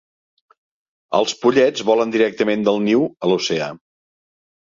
[1.19, 3.71] Els pollets volen directament del niu a l'oceà.